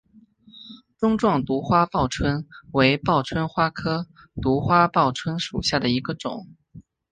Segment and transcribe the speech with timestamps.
[0.97, 4.07] 钟状独花报春为报春花科
[4.41, 6.47] 独花报春属下的一个种。